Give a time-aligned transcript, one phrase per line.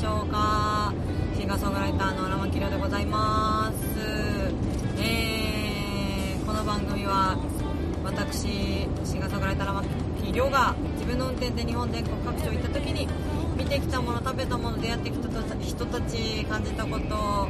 [0.00, 0.94] しょうか。
[1.36, 3.76] シンガーソングライターの荒牧亮でございます。
[4.98, 7.36] えー、この番組は
[8.02, 13.08] 私シンガーソングライター荒牧亮が自分の運転で日本全国各地を行った時に
[13.58, 15.28] 見てきたもの食べたもの出会ってきた
[15.60, 17.48] 人たち感じたことあ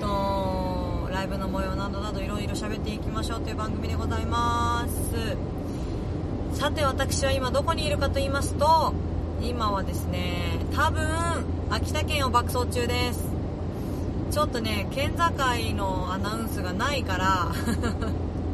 [0.00, 6.58] とライブの模様などなどいろいろ喋っていきましょうという番組でございます。
[6.58, 8.92] さて私は今どこにいるかと言いますと
[9.40, 13.28] 今はですね多分秋田県を爆走中です。
[14.30, 15.20] ちょっとね県境
[15.74, 17.52] のアナウンスがないから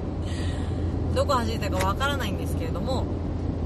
[1.14, 3.04] どこ走ってたかわからないんですけれども、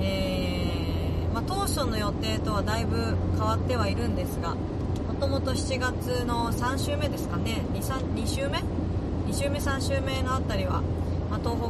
[0.01, 2.97] えー、まあ、当初の予定とはだいぶ
[3.37, 4.56] 変わってはいるんですがも
[5.20, 7.64] ともと7月の3週目ですかね。
[7.75, 7.80] 2,
[8.14, 8.58] 2週目
[9.28, 10.83] ？2週目3週目のあたりは、
[11.30, 11.69] まあ、東北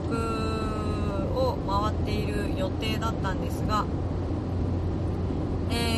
[1.38, 3.84] を回っている予定だったんですが
[5.70, 5.97] え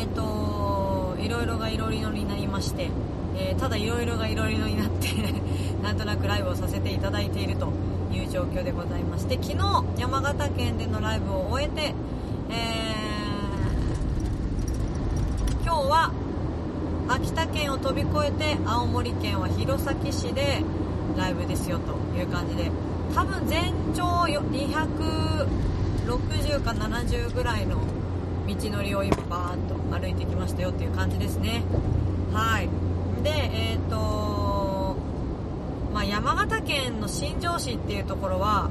[1.21, 2.89] いろいろがいろいろになりまして、
[3.37, 5.07] えー、ただいろいろがいろいろになって
[5.83, 7.71] なんとなくライブをさせていただいていると
[8.11, 11.93] いう状況でございまして昨日山形県でのライブを終えて、
[12.49, 16.11] えー、今日は
[17.07, 20.63] 秋田県を飛び越えて青森県は弘前市で
[21.17, 22.71] ライブですよという感じで
[23.13, 27.77] 多分全長260か70ぐらいの
[28.47, 31.63] 道のりを今バーッと歩いてきましたよっていう感じですね。
[32.33, 32.69] はい。
[33.23, 34.97] でえっ、ー、と
[35.93, 38.69] まあ、山形県の新庄市っていうところは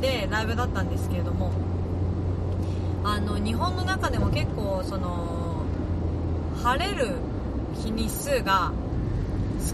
[0.00, 1.52] でライブだったんですけれども
[3.04, 5.62] あの日本の中でも結構その
[6.62, 7.16] 晴れる
[7.74, 8.72] 日日数が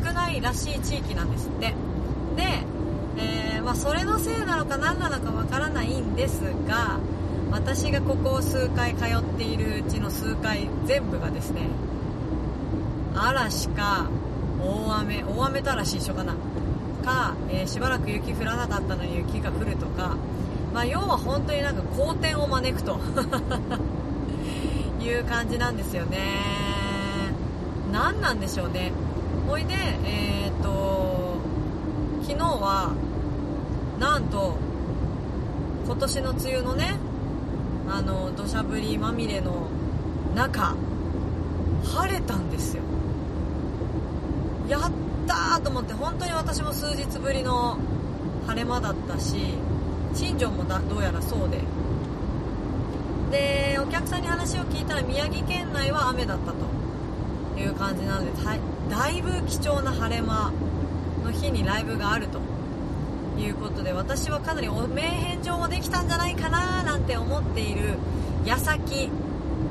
[0.05, 1.75] 少ないらしい地域なんですって。
[2.37, 2.65] で、
[3.19, 6.99] えー、まあ、それのせいなのか何なのかわからないんですが
[7.53, 11.61] 私がここを数回通っているうちの数回全部がですね
[13.15, 14.09] 嵐か
[14.61, 16.35] 大雨大雨と嵐一緒かな。
[17.03, 20.17] か、えー、しばらく雪降らなかったのに雪が降るとか、
[20.73, 22.99] まあ、要は本当になんか好天を招くと。
[25.03, 26.21] いう感じなんですよね。
[27.93, 28.93] 何なんでしょうね。
[29.49, 29.75] ほいで
[30.05, 31.39] えー、っと
[32.23, 32.93] 昨日は
[33.99, 34.55] なんと
[35.85, 36.95] 今年の梅雨のね
[37.95, 39.69] あの土砂降りまみれの
[40.35, 40.75] 中
[41.85, 42.83] 晴れたんですよ。
[44.67, 44.91] やっ
[45.27, 47.77] たーと思って本当に私も数日ぶりの
[48.47, 49.37] 晴れ間だったし
[50.15, 51.61] 新庄もどうやらそうで。
[53.31, 58.33] でお客さんに話を聞いたら宮城県内は雨だったという感じなので
[58.91, 60.51] だいぶ貴重な晴れ間
[61.25, 62.42] の日にライブがあると。
[63.43, 67.99] いうことで私はかなりお名返上もできたんじゃないかななんて思っている
[68.45, 69.11] 矢先、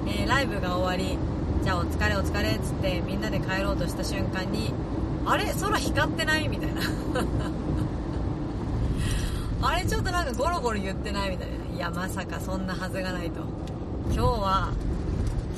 [0.08, 1.18] えー、ライブが終わり
[1.64, 4.74] じゃあお疲れお疲れっつってみんなで帰ろうとした瞬間に
[5.26, 5.54] あれ？
[5.54, 6.48] 空光ってない？
[6.50, 6.82] みたいな。
[9.62, 11.30] あれちょっとなんかゴロゴロ言ってない？
[11.32, 11.76] みたいな。
[11.76, 13.42] いやまさかそんなはずがないと。
[14.12, 14.70] 今日は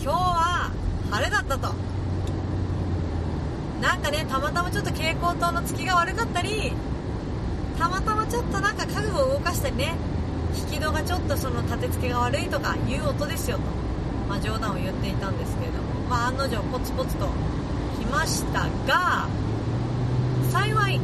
[0.04, 0.72] 今日は
[1.12, 1.74] 晴れだったと。
[3.82, 6.74] なんかねたまたまちょっと蛍光灯の月が悪かったり
[7.78, 9.96] たまたまちょっとなんか家具を動かしたりね
[10.56, 13.64] 引き戸がちょっとその立て付けが悪いとかいう音ですよと、
[14.30, 17.28] まあ、冗談を言っていたんですけれども、まあ、案の定ポツポツと
[18.00, 19.28] 来ましたが
[20.52, 21.00] 幸い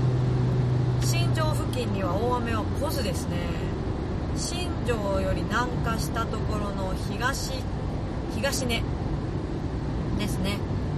[1.02, 3.38] 新庄付近には大雨は来ずですね
[4.36, 7.54] 新庄より南下したところの東
[8.36, 8.84] 東根
[10.20, 10.58] ですね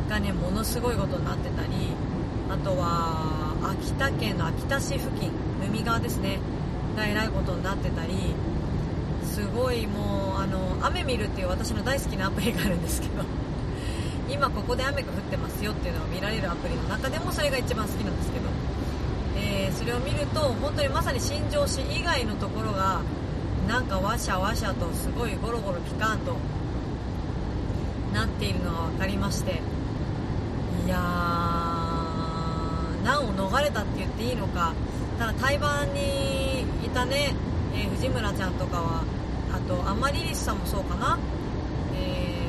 [0.10, 1.70] がねものすごいことになってたり
[2.50, 5.32] あとは秋田県の秋田市付近
[5.72, 6.38] 海側ですね
[6.98, 8.36] がえらいことになってたり
[9.24, 13.24] すごいもうあの雨見るっていう私の大好きなアプリがあるんですけど
[14.30, 18.46] 今ここで雨が降ってますよっていうのを見られるアプリの中でもそれが一番好きなんですけど、
[19.38, 23.00] えー、それを見ると本当にまさに新庄市以外のところが
[23.68, 26.36] なんかワシャワシャとすごいゴロゴロピカンと
[28.14, 29.62] なっているのが分かりまして
[30.86, 31.02] いやー
[33.06, 34.74] 難を逃れたって言っていいのか
[35.20, 37.34] ただ対バンにいたね、
[37.74, 39.04] えー、藤村ちゃんとかは
[39.54, 41.18] あとアマリリスさんもそうかな。
[41.94, 42.42] え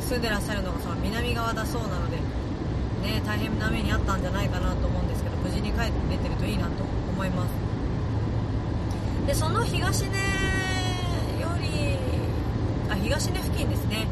[0.00, 6.70] 住んでらっしゃるのがその南側だそうなので、ね、大変な目にあったんじゃないかなと思うんですけど無事に帰って出てるといいなと
[7.12, 7.50] 思います。
[9.26, 10.16] でその東根
[11.40, 11.98] より
[12.90, 14.06] あ東根付近ですね。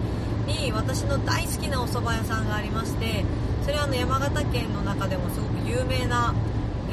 [0.47, 3.25] に私の大好きなお蕎麦屋さんがありまして
[3.65, 6.35] それはあの山形県の中でもすごく有名な、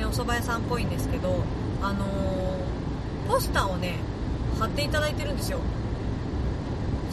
[0.03, 1.43] ね、お蕎麦屋さんっぽいんですけど、
[1.81, 3.95] あのー、ポスターをね
[4.59, 5.59] 貼っていただいてるんですよ。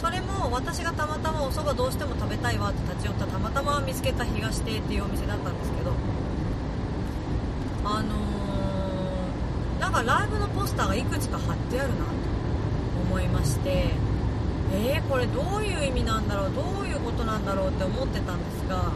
[0.00, 5.92] それも私がたまたまお蕎麦どうしても食べたいわって立ち寄ったたまたま見つけた東亭っていうお店だったんですけど
[7.84, 12.10] あのー、なんかライブのポスターがいくつか貼ってあるなと
[13.10, 13.88] 思いまして
[14.72, 18.90] えー、これどういう意味なんだろうどういうことなんだろうって思ってたんですが、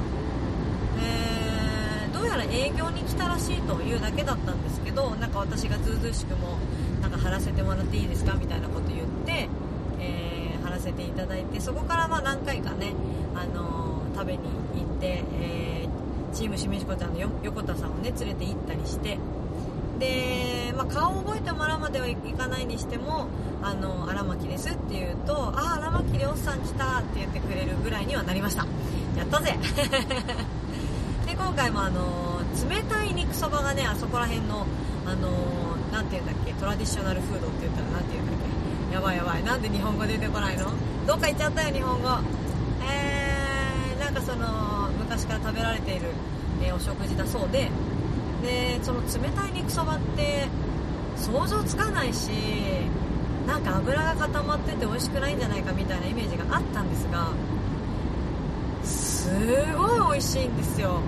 [2.50, 6.58] 営業に来たらしいというだけだったんですけどなんか私がずうずうしくも
[7.00, 9.48] なんか貼らせてもらっていいですかみたいなこと言って、
[10.00, 12.92] えー、貼らせていただいてそこからま何回かね、
[13.34, 19.18] あのー、食べに行って、えー、チームしめしこちゃんの横田さんをね連れて行ったりして
[19.98, 23.28] で、まあ、顔を覚えてもらうまではいかないにしても
[23.62, 28.66] あの荒牧ですって言うとああ荒牧亮さん来たって言ってくれるぐらいにはなりました。
[29.16, 29.56] やったぜ。
[31.26, 32.23] で今回もあの
[32.68, 34.66] 冷たい肉そばがねあそこら辺の
[35.06, 35.28] あの
[35.92, 38.36] 何て言うんだっけトラディショナルフードって言ったら何て言うんだっ
[38.88, 38.94] け。
[38.94, 39.44] やばいやばい。
[39.44, 40.70] なんで日本語出てこないの？
[41.06, 42.08] どっか行っちゃったよ日本語。
[42.86, 46.06] えー、なんかその昔から食べられている、
[46.62, 47.70] えー、お食事だそうで。
[48.42, 50.48] でその冷たい肉そばって
[51.16, 52.30] 想像つかないし
[53.46, 57.30] なんか油が固まってて美味しくないんじゃないかみたいなイメージがあったんですが
[58.84, 59.30] す
[59.76, 61.00] ごい美味しいんですよ。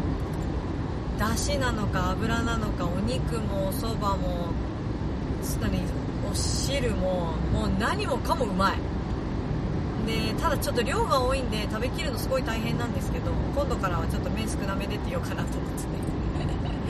[1.19, 4.51] だしなのか油なのかお肉もおそばも
[6.31, 8.79] お汁ももう何もかもうまい。
[10.07, 15.83] でただちょっと量が多いんで食べきるのすごい大変なんですけど今度からはちょっと麺少なめでって言おうかなと思って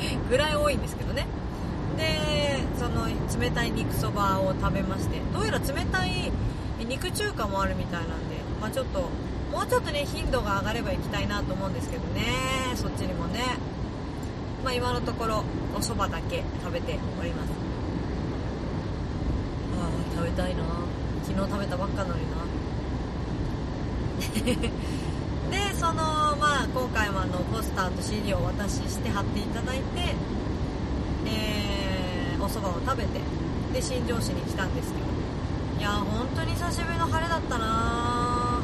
[0.05, 1.27] ね ぐらい多いんですけどね。
[1.97, 3.07] でその
[3.41, 6.31] 冷たい肉そばを食べましてどうやら冷たい
[6.87, 9.09] 肉中華もあるみたいなんで、まあ、ちょっと
[9.51, 12.23] もうちょっとね頻度が上がれば行きたいなと思うんですけどね。
[12.75, 13.41] そっちにもね、
[14.67, 15.45] まあ、今のところ
[15.77, 17.51] お蕎麦だけ食べております。
[19.79, 20.65] ああ食べたいな。
[21.23, 22.39] 昨日食べたばっかなのにな。
[25.71, 29.85] でそのまあ今回はあのポスターと CD をお渡しして貼っていただいて
[31.27, 33.21] えーお蕎麦を食べて
[33.73, 35.07] で新庄市に来たんですけど。
[35.79, 38.61] いや本当に久しぶりの晴れだったな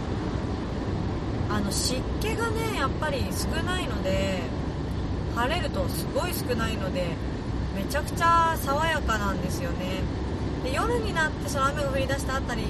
[1.48, 4.61] あの湿気がねやっぱり少ないので
[5.34, 7.06] 晴れるとすごい少ないので
[7.74, 10.02] めちゃくちゃ爽やかなんですよね。
[10.62, 12.62] で夜になってその雨が降り出したあたり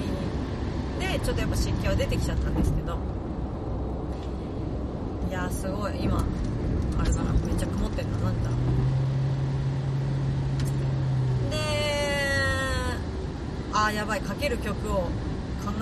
[0.99, 2.97] でちょっとやっぱ湿気は出てきちゃったんですけど。
[5.29, 6.03] いやすごい。
[6.03, 6.23] 今
[6.99, 7.33] あれだな。
[7.33, 8.49] めっちゃ曇ってんななんだ。
[8.49, 8.59] ろう
[13.73, 14.21] あーやばい。
[14.21, 15.09] かける曲を考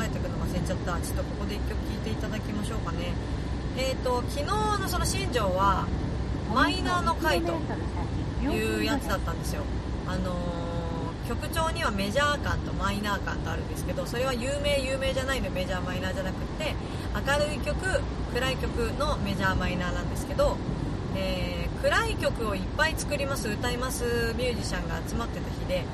[0.01, 0.93] えておくの忘れちゃった。
[0.99, 3.13] ちょっとここで1曲聴いていただきましょうかね。
[3.77, 5.85] えっ、ー、と昨日のその新庄は
[6.53, 7.53] マイナーの回と
[8.43, 9.63] いうやつだったんですよ。
[10.07, 16.75] あのー、曲調にはメジャー感とマイナー感とあるんですけどそれは有名有名じゃないのメジャーマイナーじゃなくて
[17.15, 17.75] 明るい曲
[18.33, 20.57] 暗い曲のメジャーマイナーなんですけど、
[21.15, 25.85] えー、暗い曲をいっぱい作ります歌いますミュージシャンが集まってた日で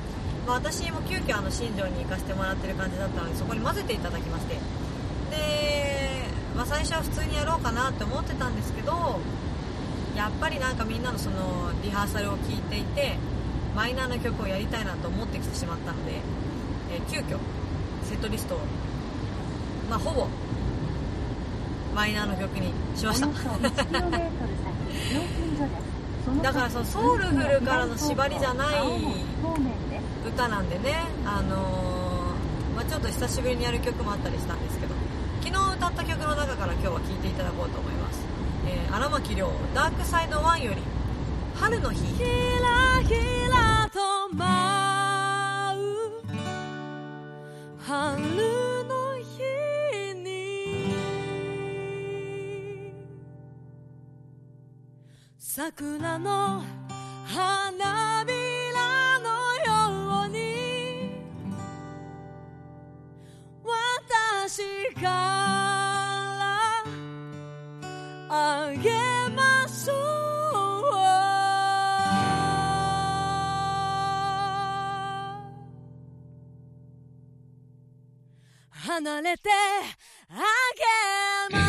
[0.48, 4.56] まあ、私も急遽あの新庄に行かせてもらってる感じだったのでそこに混ぜていただきまして。
[4.56, 6.24] で、
[6.56, 9.20] まあ、最初は普通にやろうかなって思ってたんですけど
[10.18, 13.16] やっぱりなんかみんなのそのリハーサルを聞いていて
[13.76, 16.14] マイナーな曲をやりたいなと思ってきてしまったので、
[16.92, 17.38] えー、急遽
[18.04, 18.60] セットリストを、
[19.90, 20.28] まあ、ほぼ
[21.94, 23.28] マイナーの曲にしました。
[26.44, 28.78] だからそのソウルフルからの縛りじゃない
[30.28, 34.94] 歌なんでね、あのー、まあ、ちょっと久しぶりにやる曲もあったりしたんですけど
[35.42, 38.20] 昨日歌った曲の中から今日は聴いていただこうと思います、
[38.68, 40.82] えー、荒牧亮「ダークサイドワンより
[41.56, 42.24] 「春の日」ひ
[42.62, 43.16] らひ
[43.50, 46.22] らと舞う。
[47.80, 48.22] 春
[48.84, 50.78] の日に。
[55.40, 56.64] 桜の
[57.26, 58.48] 花火
[64.48, 65.57] 私から
[68.40, 68.92] あげ
[69.36, 69.98] ましょう。
[78.72, 79.50] 離れて
[80.30, 80.36] あ
[81.50, 81.67] げましょう。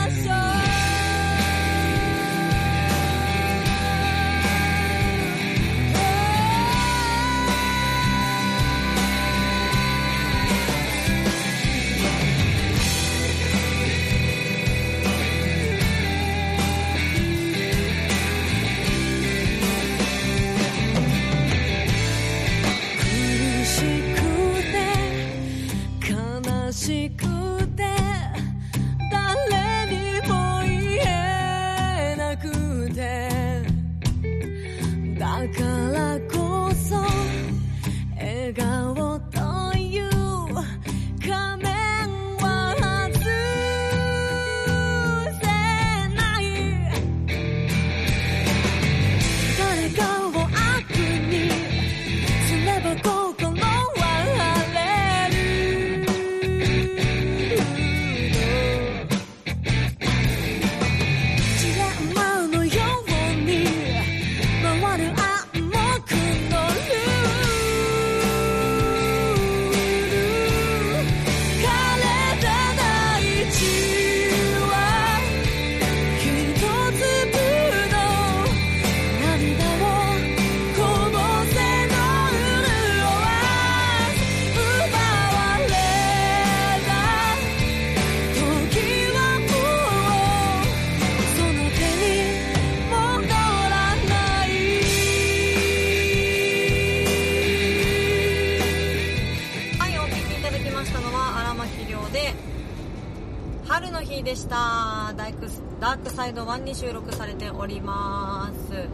[106.48, 108.88] ークサイド1に収録されております。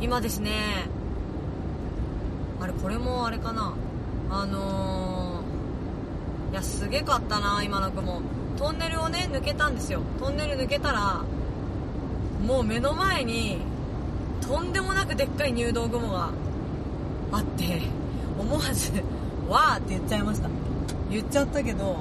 [0.00, 0.88] 今ですね
[2.60, 3.74] あれこれもあれかな。
[4.30, 8.20] あのー、いやすげかったな今の雲
[8.58, 10.00] トンネルをね抜けたんですよ。
[10.18, 11.22] トンネル抜けたら
[12.46, 13.58] もう目の前に
[14.40, 16.30] とんでもなくでっかい入道雲が
[17.32, 17.82] あって
[18.38, 18.92] 思わず
[19.48, 20.48] 「わー」って言っちゃいました。
[21.10, 21.96] 言っちゃったけど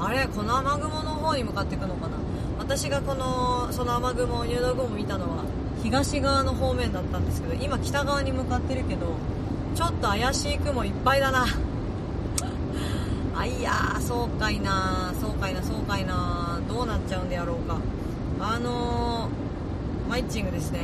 [0.00, 2.16] あれこの雨雲の方に向かっていくのかな。
[2.58, 5.44] 私がこのその雨雲入道雲を見たのは
[5.82, 9.06] 東側の方面だったんですけど今北側に向かってるけど
[9.74, 11.46] ちょっと怪しい雲いっぱいだな。
[13.36, 17.78] あいやーそうかいなそうかいなそうかいなどうなっちゃうんでやろうか。
[18.40, 20.80] あのー、マイチングですね。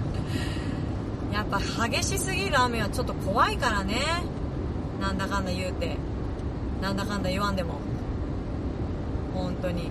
[1.32, 3.96] やっぱ激しすぎる雨はちょっと怖いからね。
[5.00, 5.96] なんだかんだ言うて。
[6.82, 7.74] なんだかんだ言わんでも。
[9.34, 9.90] 本当に。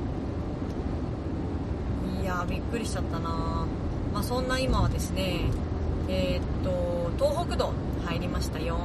[2.30, 3.66] やびっくりしちゃったな。
[4.14, 5.50] まあそんな今はですね
[6.08, 7.74] えー、っと東北道
[8.06, 8.78] 入りましたよ。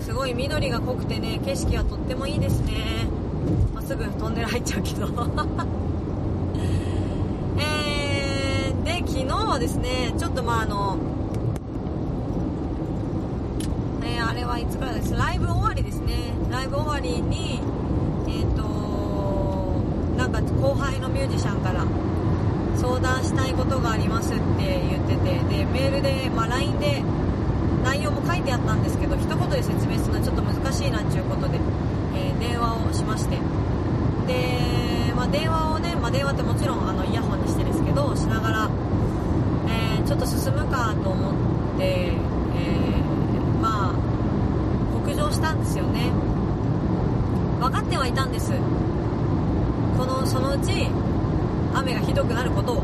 [0.00, 2.72] すごい緑が濃くてね景色はとってもいいですね、
[3.74, 5.08] まあ、すぐトンネル入っちゃうけど。
[7.60, 10.96] えー、で昨日はですねちょっとまああの
[14.02, 15.14] えー、あれはいつからです？
[15.14, 16.14] ライブ終わりですね。
[16.50, 17.60] ライブ終わりに、
[20.42, 21.84] か後輩のミュージシャンから
[22.76, 27.02] 相談したいことがありますって言っててでメールで、まあ、LINE で
[27.82, 31.58] 内容も書いてあったんですけど一言で説明するのはちょっと難しいなっていうことで、
[32.14, 33.36] えー、電話をしまして。
[34.26, 38.70] で、まあ、電話をね、まあ、電話ってもちろんあのイヤホンにしてですけどしながら、
[39.68, 41.32] えー、ちょっと進むかと思
[41.76, 43.94] って、えー、まあ
[45.06, 46.10] 北上したんですよね。
[47.58, 48.52] 分かってはいたんです。
[49.98, 50.86] このそのうち
[51.74, 52.82] 雨がひどくなることを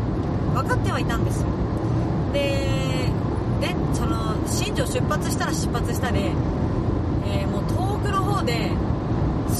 [0.54, 1.44] 分かってはいたんです
[2.32, 2.40] で
[3.60, 6.32] でその新庄出発したら出発したで、
[7.26, 8.70] えー、もう遠くの方で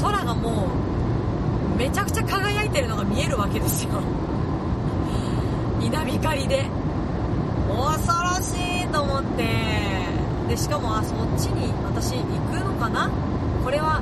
[0.03, 0.69] 空がも
[1.75, 3.91] うめちゃくちゃ輝いてるのが見えるわけですよ。
[5.81, 6.67] 稲光で。
[7.69, 9.45] 恐ろしいと思って。
[10.49, 13.11] でしかもあそっちに私行くのかな？
[13.65, 14.01] これは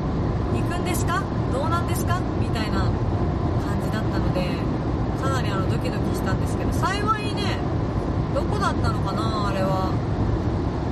[0.54, 1.22] 行くんですか？
[1.52, 2.18] どうなんですか？
[2.40, 2.84] みたいな。
[4.34, 4.56] で
[5.20, 7.58] かなりあのドキドキしたんですけど幸いね
[8.34, 9.92] どこだったのかなあれは。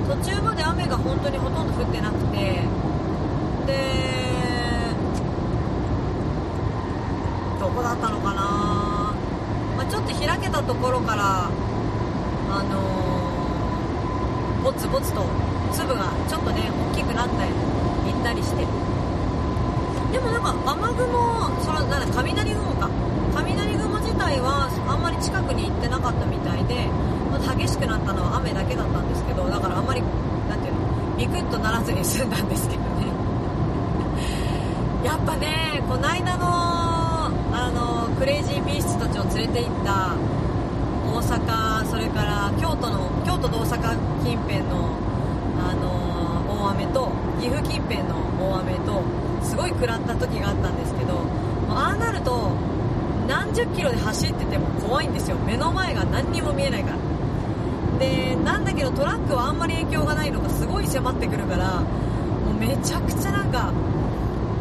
[0.09, 2.63] 途中まで雨が本当にほとんど降ってなくて。
[3.67, 4.11] で
[7.61, 9.15] どこだったのかな、
[9.77, 11.51] まあ、ちょっと開けたところから
[12.51, 15.25] あのー、ぼつぼつと
[15.73, 17.51] 粒がちょっとね大きくなったり
[18.13, 18.80] 行ったりして。
[20.13, 22.91] でもなんか雨雲そのなんだ雷雲か。
[23.35, 26.89] 雷雲自体はあんまり近くに行ってなかったみたいで、
[27.31, 30.03] ま激しくなったのは雨だけだったんですけどだからあんまり
[30.51, 30.81] なんていうの
[31.17, 33.07] ビクッとならずに済んだんですけどね。
[35.07, 40.17] やっぱねこないだのあのクレイジービーストたちを連れて行った
[41.07, 44.91] 大阪それから京都の京都と大阪近辺の
[45.63, 47.09] あの大雨と
[47.41, 49.03] 岐阜近辺の大雨と
[49.43, 51.21] すごい食らった時があったんですけど
[51.69, 52.51] ああなると
[53.29, 55.37] 何十キロで走ってても怖いんですよ。
[55.47, 56.97] 目の前が何にも見えないから。
[57.99, 61.87] でなんだけどトラックはあんまり影響がないのがすごい迫ってくるからも
[62.51, 63.71] うめちゃくちゃなんか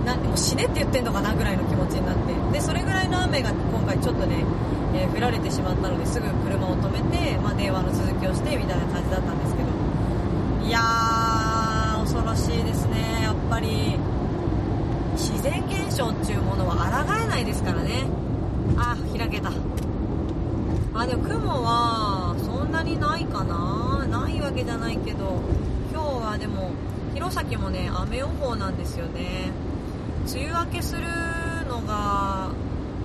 [0.05, 2.33] なもう死ねって言ってんのかなぐらいの気持ちになって。
[2.53, 4.43] でそれぐらいの雨が今回ちょっとね、
[4.93, 9.69] えー、降られてしまったのですぐ車を止めて、まあ、電話の続きをしてみたいな感じだったんですけど。
[10.67, 13.23] いやー恐ろしいですね。
[13.23, 13.97] やっぱり。
[15.19, 18.05] 自然現象っていうものは抗えないですからね。
[18.77, 19.51] あ開けた。
[20.93, 24.07] あでも雲はそんなにないかな。
[24.09, 25.41] ないわけじゃないけど
[25.91, 26.71] 今日はでも
[27.13, 29.51] 弘前もね雨予報なんですよね。
[30.31, 31.01] 梅雨明けする
[31.67, 32.49] のが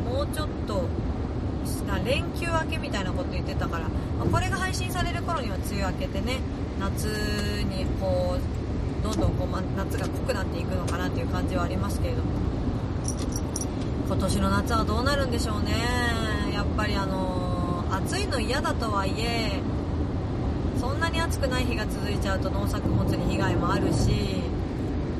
[0.09, 0.85] もうちょっと
[2.05, 6.39] 連休明けみたいなこと言ってたから、ま、これが配信される頃には梅雨明けてね
[6.79, 7.05] 夏
[7.65, 8.64] にこう
[9.05, 12.31] どんどんこう、ま、夏が濃くなっていくのかなっていう感じはありますけれども。
[14.07, 15.73] 今年の夏はどうなるんでしょうね。
[16.53, 17.45] やっぱりあの、
[17.95, 19.61] 暑いの嫌だとはいえ
[20.81, 24.43] そんなに暑くない日が続いちゃうと農作物に被害もあるし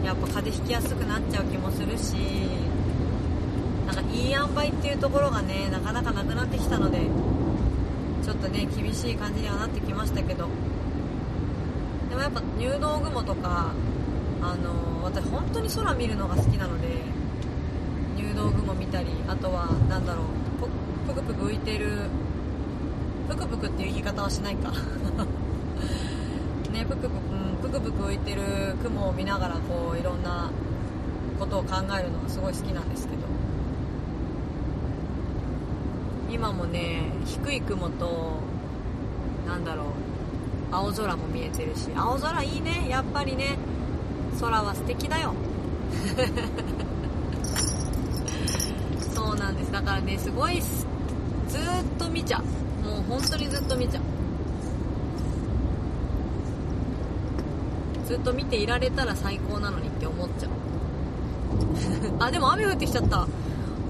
[0.05, 2.15] やっぱ風邪ひきやすくなっちゃう気もするし
[3.87, 6.99] なんかいい塩梅っていうところがねなかなかなくなってきたので
[8.25, 10.49] ちょっとね厳しい感じにはなってきましたけど。
[12.25, 13.75] やっぱ入道雲とか
[14.41, 16.89] あのー、私本当に空見るのが好きなので
[18.17, 20.27] 入道雲見たりあとはなんだろう
[21.07, 22.09] ぷくぷく浮いてる
[23.29, 24.73] ぷくぷくっていう言い方はしないか。
[26.73, 30.51] ねぷくぷく、うん、ぷくぷく浮いてる雲を見ながらこういろんな
[31.39, 33.23] ことを考えるのがすごい好きなんですけど。
[36.31, 38.39] 今もね低い雲と
[39.47, 39.87] なんだろう
[40.75, 42.89] 青空も見えてるし青空いいね。
[42.89, 43.57] やっぱりね。
[44.41, 45.33] 空は素敵だよ。
[49.15, 49.71] そうなんです。
[49.71, 50.85] だからねすごいす
[51.49, 51.61] ずっ
[51.97, 52.43] と見ちゃう。
[52.85, 54.03] もう本当にずっと見ちゃう。
[58.09, 60.51] ずっと見ていられたら最高なのにって思っちゃう。
[62.19, 63.29] あでも雨降ってきちゃった。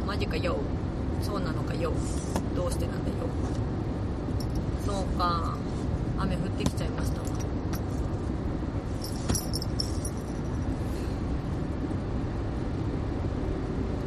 [0.07, 0.59] マジかよ。
[1.23, 1.95] そうなのかよ。
[2.55, 3.15] どうしてなんだよ。
[4.87, 5.57] そうか。
[6.19, 7.27] 雨降ってきちゃいましたわ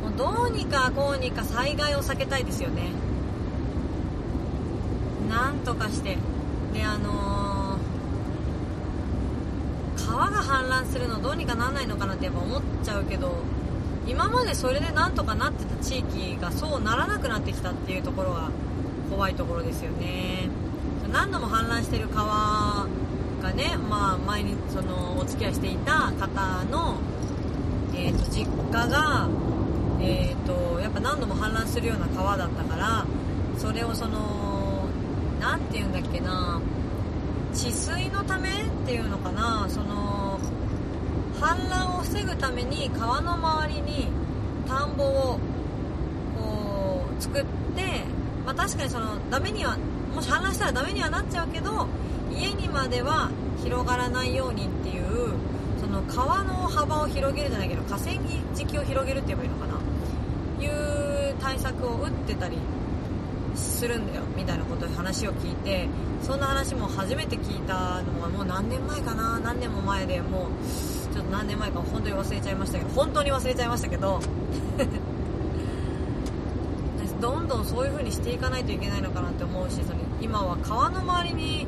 [0.03, 2.89] もうどうにかこうにか災害を避けたいですよね。
[5.29, 6.17] なんとかして。
[6.73, 13.31] であのー、川が氾濫するのどうにかならないのかなってやっぱ思っちゃうけど
[14.07, 18.49] 今までそれでなんとかなってた地域がそうならなくなってきたっていうところが
[19.09, 20.49] 怖いところですよね。
[21.11, 22.85] 何度も氾濫してる川
[23.41, 26.97] がね、まあ、前にそのお付き合いしていた方の、
[27.95, 29.27] えーと、実家が、
[29.99, 33.05] えーと、やっぱ何度も氾濫するような川だったから
[33.57, 34.85] それをその
[35.39, 36.61] 何て言うんだっけな
[37.53, 38.53] 治水のためっ
[38.85, 40.39] ていうのかなその
[41.39, 44.07] 氾濫を防ぐために川の周りに
[44.67, 45.39] 田んぼを
[46.37, 47.45] こう作って、
[48.45, 49.77] まあ、確かにそのダメには
[50.13, 51.87] もし氾濫したらダメにはなっちゃうけど
[52.31, 53.31] 家にまでは
[53.63, 55.33] 広がらないようにっていう
[55.79, 58.13] その川の幅を広げるじゃないけど河川
[58.55, 59.56] 敷を広げるって言えばいいの？
[61.47, 62.57] 対策を打ってたり
[63.55, 65.87] するんだよみたいなことで話を聞いて
[66.21, 74.19] そんな話も初めて聞いたのがもう何年前かな何年も前でもうちょっと何年前か本当に忘れちゃいましたけど本当に忘れちゃいましたけど
[77.21, 81.65] どんどんそういう風にしていかないといけないのかなって思うしその今は川の周りに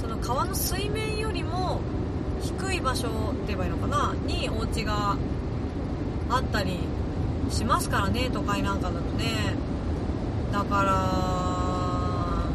[0.00, 1.80] その川の水面よりも
[2.40, 5.16] 低い場所って言えばいいのかなにお家が
[6.30, 6.78] あったり
[7.50, 9.54] しますからね都会なんかだとね。
[10.52, 10.92] だから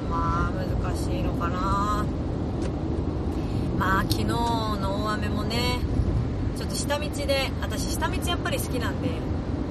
[0.10, 2.06] まあ難しいのかな。
[3.78, 5.80] まあ昨日の大雨もね
[6.58, 9.10] ちょっと下道で私下道やっぱり好きなんで。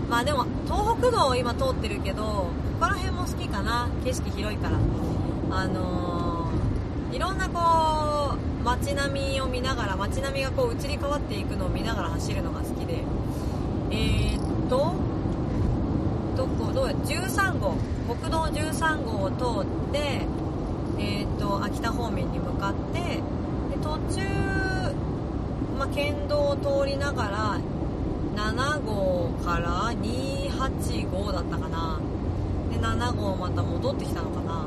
[0.08, 3.88] まあでも東北道を今通ってるけどここら辺も好きかな。
[4.04, 4.78] 景色広いから。
[5.52, 13.04] あのー、いろんなこう街並みを見ながら街並みがこう移り変わっていくのを見ながら走るのが好きで。
[13.92, 14.94] えー、っと
[16.70, 17.74] どこどうや13号
[18.06, 20.20] 国道13号を通って
[20.98, 23.20] えー、っと秋田方面に向かってで
[23.82, 24.22] 途中、
[25.76, 27.60] まあ、県道を通りながら
[28.36, 31.98] 7号から285だったかな。
[32.70, 34.64] で7号また戻ってきたのかな。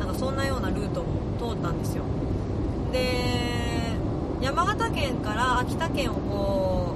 [0.00, 1.04] なんかそんなようなルートを
[1.38, 2.02] 通ったんですよ。
[2.92, 3.96] で
[4.40, 6.94] 山形県から秋田県をこ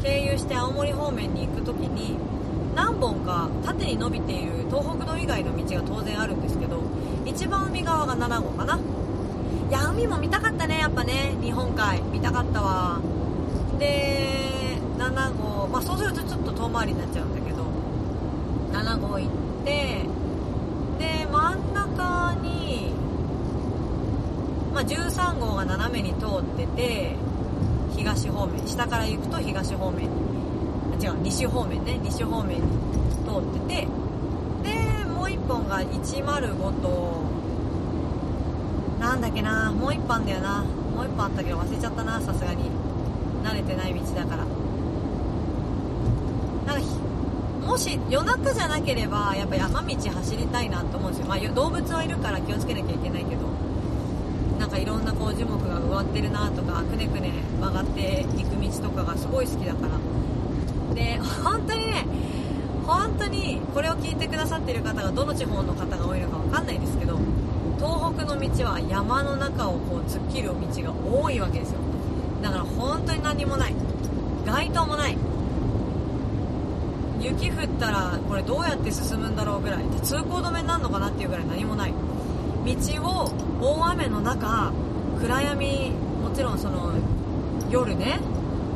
[0.00, 2.16] う経由して青森方面に行く時に
[2.94, 6.80] 何本か縦に伸びている東北道以外の道が当然あるんですけど
[7.26, 8.78] 一番海側が7号かな。
[9.68, 11.34] いや海も見たかったねやっぱね。
[11.42, 13.00] 日本海見たかったわ。
[13.80, 17.64] で7号、まあ、そうするとちょっと遠回りになっちゃうんだけど
[18.72, 19.30] 7号行っ
[19.64, 20.04] て
[21.00, 22.92] で真ん中に、
[24.72, 27.16] まあ、13号が斜めに通ってて
[27.96, 30.08] 東方面下から行くと東方面。
[30.08, 30.33] に
[31.04, 32.62] 違う西方面ね西方面に
[33.26, 33.86] 通ってて
[34.62, 37.22] でもう1本が105と
[38.98, 40.62] なんだっけなもう1本だよな。
[40.62, 42.70] もう1本あったけど忘れちゃったなさすがに。
[43.44, 44.44] 慣れてない道だから。
[46.64, 46.88] なんか
[47.66, 53.44] もし夜中じゃなければやっぱ山道走りたいなと思うんですよ、まあ、動物はいるから気をつけなきゃいけないけど。
[54.58, 60.13] なんかいろんなこう樹木が植わってるなとかくねくね曲がっていく道とかがすごい好きだから。
[60.94, 62.06] で本当にね
[62.86, 67.18] 本当にこれを聞いてくださっている方がどの地方の方が多いのか分かんないですけど
[67.78, 71.78] 東北の道は山の中をこう突っ切る道が多いわけですよ。
[72.42, 73.74] だから本当に何もない。
[74.46, 75.16] 街灯もない。
[77.20, 79.84] 雪降ったらこれどうやって進むんだろうぐらい。
[80.02, 81.92] 通行止めになるのかなっていうぐらい何もない。
[81.92, 83.30] 道を
[83.60, 84.72] 大雨の中
[85.20, 85.90] 暗闇
[86.22, 86.92] もちろんその
[87.70, 88.20] 夜ね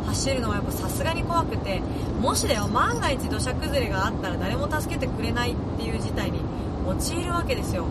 [0.09, 1.81] 走るのはやっぱさすがに怖くて
[2.21, 6.41] もしだよ万が一土砂崩れがあったら誰も助けてくれないっていう事態に
[6.87, 7.87] 陥るわけですよ。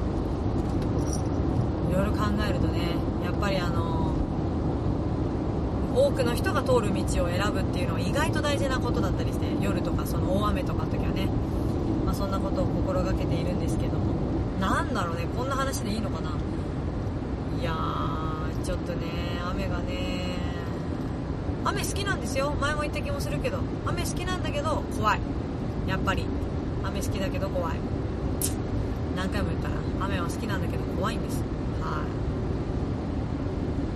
[1.92, 2.80] いろいろ考えるとね
[3.24, 4.14] やっぱりあの
[5.96, 11.28] 多くの人が通る道を選ぶっていうのは意外と大事なことだったりして夜とかその大雨とかの時はね、
[12.06, 14.18] まあ、そんなことを心がけているんですけども。
[14.60, 16.32] なんだろうねこんな話でいいのかな。
[17.60, 19.06] いやーちょっとね
[19.52, 20.37] 雨がね
[21.68, 22.56] 雨好きなんですよ。
[22.62, 23.60] 前も言った気もするけど。
[23.86, 25.20] 雨好きなんだけど怖い。
[25.88, 26.26] やっぱり。
[26.84, 27.76] 雨好きだけど怖い。
[29.18, 29.74] 何回も言ったら
[30.06, 31.42] 雨は好きなんだけど怖いんです。
[31.82, 32.08] はい。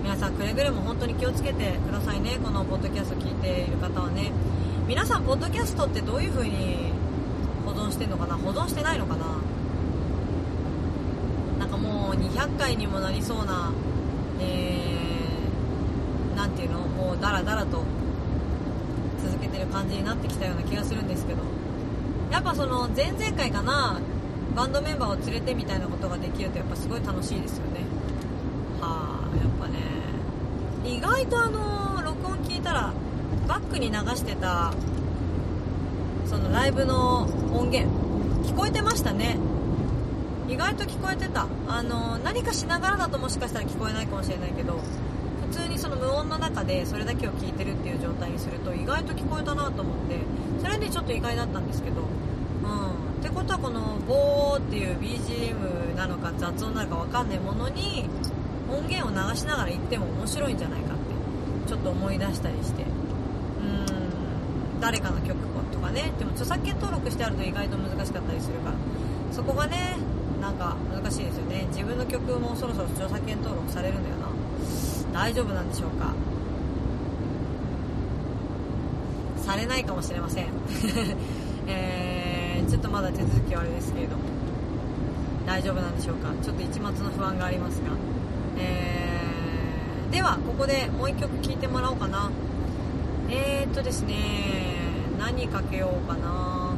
[0.03, 2.38] 皆さんくれぐれも本当に気をつけてくださいね。
[2.43, 4.31] このポッドキャスト聞いている方はね。
[4.88, 6.91] 皆さんポッドキャストってどういう風に
[7.65, 8.36] 保存してんのかな？
[8.36, 9.25] 保存してないのかな？
[11.60, 13.71] なんかもう200回にもなりそうな
[14.39, 15.01] えー、
[16.36, 16.80] なんていうの？
[16.80, 17.84] もうダラダラと
[19.24, 21.41] 続けてる感じになってきたような気がするんですけど。
[22.32, 24.00] やっぱその前々回かな
[24.56, 27.82] バンドメンバーを連れてみたいなことができるとやっぱすごい楽しいですよね。
[28.80, 29.80] はあやっぱね。
[30.86, 32.94] 意外とあの録音聞いたら
[33.50, 34.74] バックに流してた
[36.26, 37.91] そのライブの音源
[38.46, 39.38] 聞こえてましたね。
[40.48, 41.48] 意外と聞こえてた。
[41.67, 44.80] あの何かしながらだともしかしたら聞こえないかもしれないけど
[45.91, 50.17] の無音の中でそれだけを聞いてるっていう状態にすると意外と聞こえたなと思って
[50.62, 52.10] それでちょっと意外だったんですけどうん。
[53.19, 58.06] ってことはこのボーっていう BGM なのか雑音なのか分かんないものに
[58.69, 62.84] 音源を流しながら行っても面白いんじゃないかってちょっと思い出したりして。
[62.84, 64.80] うん。
[64.80, 65.38] 誰かの曲
[65.71, 66.12] とかね。
[66.17, 68.75] でも著作権登録してあると意外と難しかったりするから。
[69.32, 69.97] そこがね
[70.41, 71.67] なんか難しいですよね。
[71.69, 74.31] 自分の曲もそろそろ著作権登録されるんだよな。
[75.13, 76.13] 大丈夫なんでしょうか？
[79.43, 80.45] されないかもしれません。
[81.67, 84.24] えー、ちょっとまだ手続きはあれですけれども。
[85.45, 86.30] 大丈夫なんでしょうか？
[86.43, 87.89] ちょっと一末の不安がありますが。
[88.58, 92.30] えー、ではここでもう一曲聴いてもらおうかな。
[93.30, 94.15] えーっとですね
[95.19, 96.74] 何かけようかな。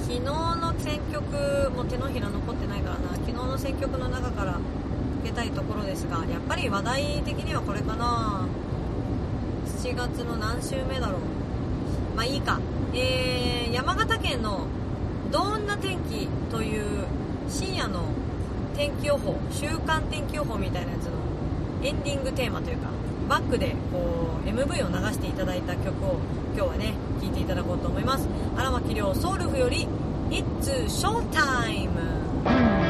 [0.00, 3.14] 昨日の選曲も手のひら残ってないからな。
[3.14, 4.58] 昨日の選曲の中から
[5.18, 8.46] かけたいところですがやっぱり話題的にはこれかな。
[9.82, 11.20] 7月の何週目だろう。
[12.16, 12.60] まあいいか。
[12.94, 14.66] えー、山形県の
[15.30, 17.04] どんな天気という
[17.48, 18.04] 深夜の
[18.76, 21.12] 天気予報週間天気予報みたいなやつの
[21.82, 22.88] エンディングテーマというか
[23.28, 26.18] バックでこう MV を流していただいた曲を
[26.54, 28.26] 今日はね聴いていただこうと思います。
[28.56, 29.86] 荒牧亮ソウルフより
[30.30, 32.87] It's Showtime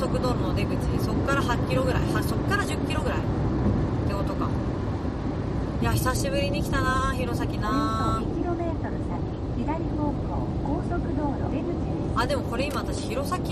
[0.00, 3.18] 速道路の出口そこから8キロぐらいそこから10キロぐらい。
[3.18, 3.22] っ
[4.08, 4.48] てことか
[5.82, 8.22] いや久しぶりに来たな弘前な。
[12.16, 13.48] あでもこれ今私弘前駅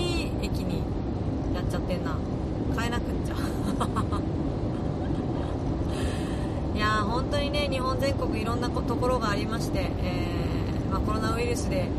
[0.65, 0.81] に
[1.53, 2.17] やっちゃってんな。
[2.75, 3.35] 変えなくっちゃ。
[6.75, 11.89] いやー本当にね日本全国いろんなところがありまして、えー、まあ、コロナウイルスで、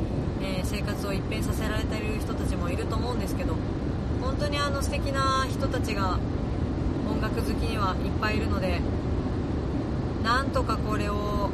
[0.42, 3.54] えー、生活を一変させられている人たちもいると思うんですけど
[4.30, 6.16] 本当にあの素敵な人たちが
[7.10, 8.80] 音楽好きにはいっぱいいるので
[10.22, 11.50] なんとかこれを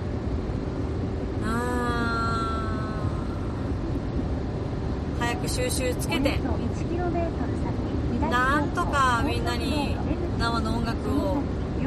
[5.18, 6.38] 早く収集つけて
[8.30, 9.96] なんとかみんなに
[10.38, 11.42] 生の音楽を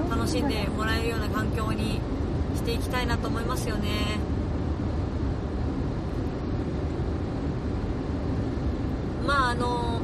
[0.10, 2.02] 楽しんでもらえるような環境に
[2.56, 4.17] していきたいなと思いますよね
[9.28, 10.02] まああの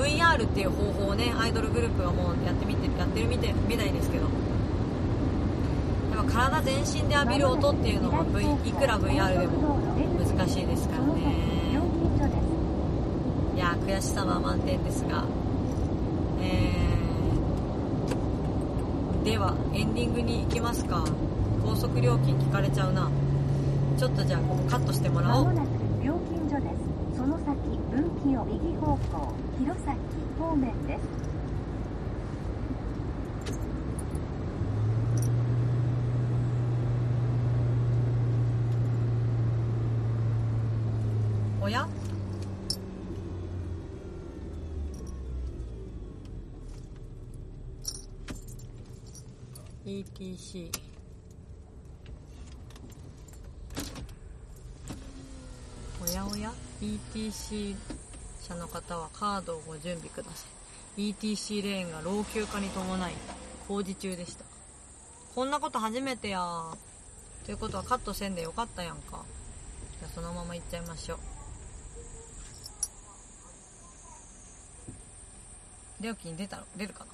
[0.00, 4.26] VR っていう方法をねアイドルグループがもうやってみてやってるみてみたいですけど。
[6.14, 9.78] やっぱ体全身で浴びる音っていうのは、v、いくら VR でも
[10.18, 11.80] 難しいですからね。
[13.56, 15.24] いや悔しさは満点ですが。
[16.42, 21.04] えー、ではエンディングに行きますか。
[21.64, 23.08] 高速料金聞かれちゃうな。
[23.96, 25.69] ちょっとじゃあここカットしてもらおう。
[28.36, 29.96] を右方向弘前
[30.38, 31.00] 方面です
[41.60, 41.86] おや
[49.84, 50.70] ETC
[56.02, 56.26] おや？
[56.26, 57.74] おや ETC
[58.42, 60.46] 車の方はカードをご準備くださ
[60.96, 61.10] い。
[61.10, 63.12] ETC レーンが老朽化に伴い
[63.68, 64.44] 工事中でした。
[65.34, 66.64] こんなこと初めてや
[67.44, 69.24] ということはカットせんでよかったやんか。
[70.00, 71.18] じゃあそのまま行っちゃいましょう。
[76.02, 77.12] 料金出た出るかな？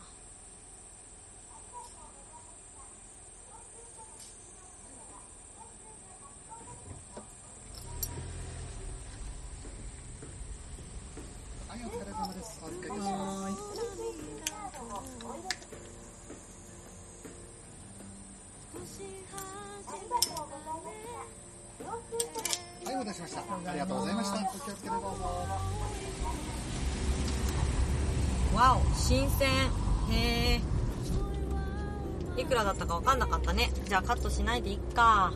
[33.86, 35.32] じゃあカットしないでいっか。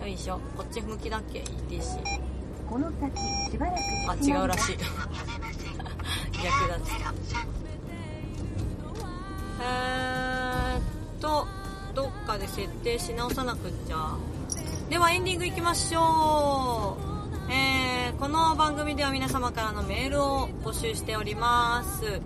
[0.00, 0.38] よいしょ。
[0.56, 1.98] こっち向きだっけ？ETC
[2.68, 3.76] この先しばらく
[4.08, 4.76] あ違うらしい。
[6.40, 6.76] 逆だ。
[6.76, 7.14] った
[9.62, 10.82] えーっ
[11.20, 11.48] と
[11.92, 14.16] どっかで設定し直さなくっちゃ。
[14.88, 16.96] ではエンディングいきましょ
[17.48, 17.52] う。
[17.52, 22.20] えー、この番組では皆様からのメールを募集しております。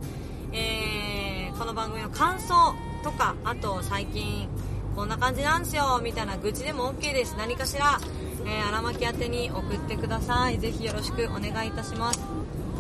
[0.53, 4.47] えー、この番組の感想とかあと最近
[4.95, 7.35] こんな感じなんですよみたいな愚痴でも OK です。
[7.37, 7.99] 何かしら、
[8.47, 10.59] えー、荒牧宛てに送ってください。
[10.59, 12.21] ぜひよろしくお願いいたします。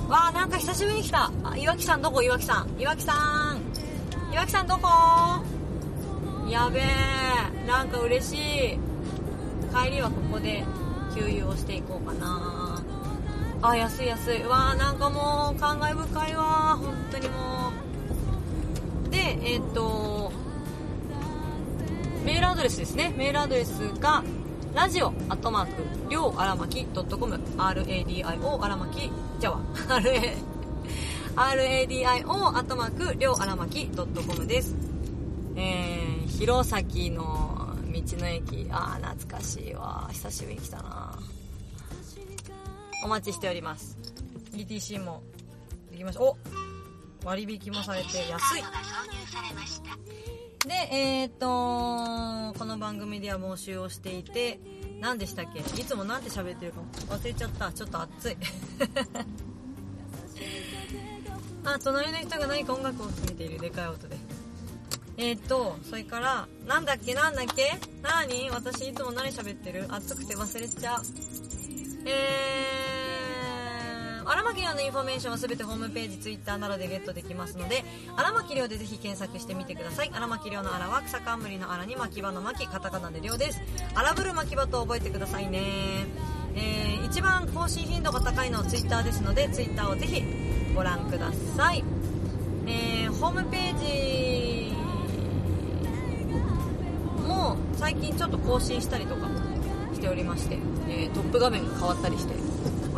[0.08, 1.32] わあなんか久しぶりに来た。
[1.42, 2.22] あ岩木さんどこ？
[2.22, 2.80] 岩木さん。
[2.80, 3.14] 岩木さ
[3.54, 3.60] ん。
[4.32, 4.88] 岩木さんどこ？
[6.48, 8.78] やべえなんか嬉しい。
[9.74, 10.64] 帰りはここで
[11.16, 12.82] 給油をしていこうかな。
[13.62, 14.42] あ安い安い。
[14.44, 17.72] わあなんかもう感慨深いわ本当にも
[19.06, 19.10] う。
[19.10, 20.32] でえっ、と
[22.24, 23.12] メールアドレスですね。
[23.16, 24.24] メールアドレスが
[24.74, 29.50] ラジオアットマークりょうあらまき .com RADIO あらまきじゃ
[31.36, 34.74] あ RADIO アットマークりょうあらまき .com です。
[35.56, 38.66] えー、弘前の道の駅。
[38.70, 40.08] ああ懐かしいわ。
[40.10, 41.18] 久しぶりに来たな。
[43.04, 43.98] お待ちしております。
[44.52, 45.22] ETC も。
[45.90, 46.22] できました。
[46.22, 46.36] お
[47.24, 48.62] 割引もされて安い。
[50.66, 54.58] でえー、っとこの番組では募集をしていて
[54.98, 55.58] 何でしたっけ？
[55.60, 56.80] いつも何て喋ってるか？
[57.10, 57.70] 忘れちゃった。
[57.70, 58.36] ちょっと暑い。
[61.66, 63.58] あ隣の人が何か音楽を聴いている？
[63.58, 64.16] でかい音で。
[65.18, 67.12] えー、っとそれからなんだっけ？
[67.12, 67.78] なんだっけ？
[68.02, 69.84] なに私いつも何喋ってる？
[69.90, 71.02] 暑くて忘れちゃう。
[72.06, 72.93] えー、
[74.26, 77.84] 荒牧亮のインフォメーションはすべてホームページ、ツイッターなどでゲットできますので、
[78.16, 80.10] 荒牧亮でぜひ検索してみてください。
[80.12, 83.60] 荒牧亮の荒は草冠の荒に牧場の牧、カタカナでリョウです。
[83.94, 86.06] 荒ぶる牧場と覚えてくださいね。
[86.56, 90.22] えー、一番更新頻度が高いのはツイッターですので、ツイッターをぜひ
[90.74, 91.84] ご覧ください。
[92.66, 94.72] えー、ホームページ
[97.26, 99.28] も最近ちょっと更新したりとか
[99.92, 100.58] しておりまして、
[100.88, 102.34] えー、トップ画面が変わったりして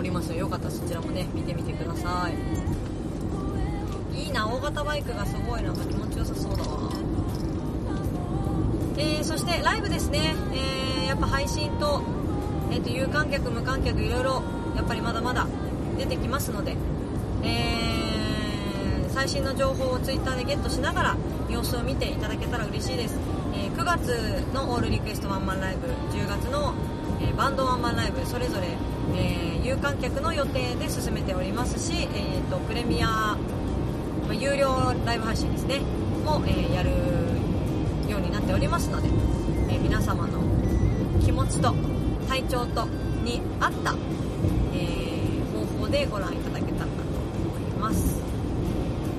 [0.06, 0.32] ります。
[0.32, 2.34] よかったらそちらもね見てみてください。
[4.18, 5.72] いいな大型バイクがすごいな。
[5.72, 6.90] んか気持ちよさそうだわ。
[8.98, 12.02] えー、そしてライブですね、えー、やっぱ配信と,、
[12.70, 14.42] えー、と有観客無観客いろいろ
[14.74, 15.46] やっぱりまだまだ
[15.98, 16.76] 出てきますので、
[17.42, 21.16] えー、最新の情報を Twitter でゲットしながら
[21.50, 23.18] 様子を見ていただけたら嬉しいです、
[23.54, 24.08] え9月
[24.54, 26.72] のオールリクエストワンマンライブ10月の
[27.20, 28.68] えー、バンドワンマンライブそれぞれ、
[29.14, 33.38] えー、有観客の予定で進めておりますし、えーと、プレミア、ま
[34.30, 35.80] あ、有料ライブ配信ですね
[36.24, 36.90] も、えー、やる
[38.10, 39.08] ようになっておりますので、
[39.68, 40.40] え皆様の
[41.24, 41.74] 気持ちと
[42.28, 42.86] 体調と
[43.24, 43.94] に合った、
[44.74, 45.06] え
[45.52, 47.02] 方法でご覧いただけたらなと
[47.44, 48.20] 思います。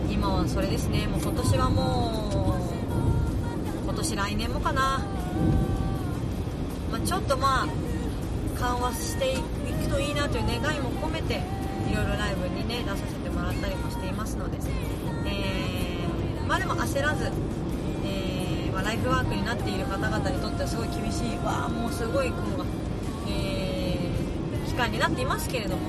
[0.10, 1.08] 今はそれですね。
[1.08, 5.06] もう今年はもう今年来年もかな、
[6.92, 7.68] まあ、ちょっとまあ
[8.60, 11.42] 緩和していくといいなという願いも込めて
[11.90, 14.58] いろいろライブにね出させてもらったりもしていますので、
[15.26, 17.32] えー、まあでも焦らず、
[18.06, 22.66] えー、まあ、ライフワークになっている方々にとってはすごい厳しいわあもうすごい雲が、
[23.30, 25.82] えー、期間になっていますけれども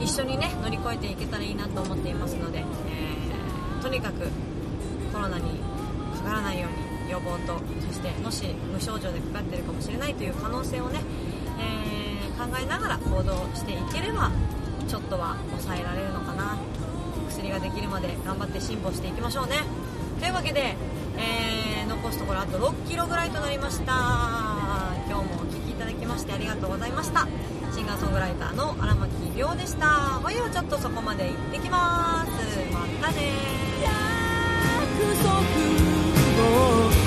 [0.00, 4.28] 一緒にね乗り越えていけたらいいなと思っていますので、えー、とにかく
[5.12, 5.60] コロナに
[6.16, 11.00] かからないように予防とそしてもし無症状でかかってるかもしれないという可能性をね、
[12.40, 14.30] 考えながら行動していければ
[14.88, 16.56] ちょっとは抑えられるのかな。
[17.28, 19.56] 薬ができるまで頑張って進歩していきましょうね。
[20.18, 20.74] というわけで、
[21.18, 23.92] えー、残すところあと6キロぐらいとなりました。
[25.06, 27.28] 今日もお聴きいただきましてありがとうございました。
[27.72, 29.86] シンガーソングライターの荒牧亮でした。
[30.22, 32.30] ほいはちょっとそこまで行ってきます。
[32.72, 33.32] またね
[33.84, 33.92] 約
[35.22, 36.99] 束